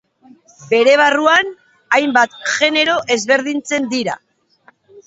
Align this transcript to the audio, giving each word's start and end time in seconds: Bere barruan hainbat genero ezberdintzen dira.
Bere 0.71 0.95
barruan 1.01 1.53
hainbat 1.99 2.35
genero 2.57 2.99
ezberdintzen 3.19 3.91
dira. 3.97 4.23